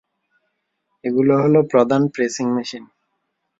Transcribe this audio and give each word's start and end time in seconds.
এগুলো 1.03 1.33
হল 1.43 1.55
প্রধান 1.71 2.01
প্রেসিং 2.13 2.45
মেশিন। 2.55 2.83